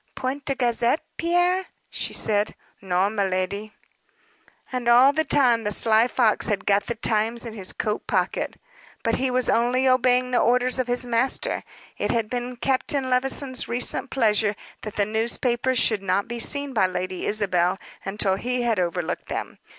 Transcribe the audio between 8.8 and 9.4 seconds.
But he